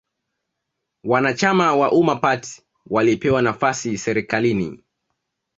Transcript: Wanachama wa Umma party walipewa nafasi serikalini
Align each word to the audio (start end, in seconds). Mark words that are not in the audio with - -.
Wanachama 1.03 1.75
wa 1.75 1.91
Umma 1.91 2.15
party 2.15 2.63
walipewa 2.85 3.41
nafasi 3.41 3.97
serikalini 3.97 4.83